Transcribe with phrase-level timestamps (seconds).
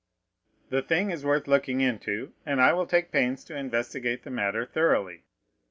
[0.71, 4.65] "The thing is worth looking into, and I will take pains to investigate the matter
[4.65, 5.25] thoroughly."